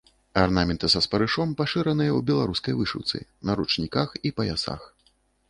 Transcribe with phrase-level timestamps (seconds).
[0.43, 3.17] Арнаменты са спарышом пашыраныя ў беларускай вышыўцы,
[3.51, 4.91] на ручніках і паясах.